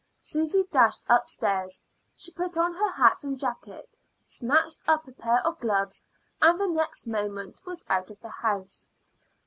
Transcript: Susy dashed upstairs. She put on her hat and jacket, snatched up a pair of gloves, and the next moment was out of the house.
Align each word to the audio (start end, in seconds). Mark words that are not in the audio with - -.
Susy 0.19 0.63
dashed 0.71 1.03
upstairs. 1.09 1.83
She 2.15 2.31
put 2.31 2.57
on 2.57 2.73
her 2.73 2.89
hat 2.89 3.23
and 3.23 3.37
jacket, 3.37 3.95
snatched 4.23 4.79
up 4.87 5.07
a 5.07 5.11
pair 5.11 5.45
of 5.45 5.59
gloves, 5.59 6.03
and 6.41 6.59
the 6.59 6.65
next 6.65 7.05
moment 7.05 7.61
was 7.67 7.85
out 7.87 8.09
of 8.09 8.19
the 8.19 8.29
house. 8.29 8.87